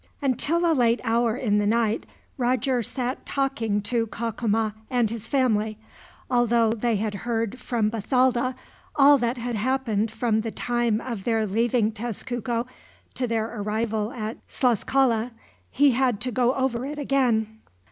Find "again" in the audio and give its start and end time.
16.97-17.59